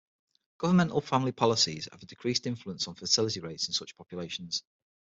[0.57, 4.63] Governmental family policies have a decreased influence on fertility rates in such populations.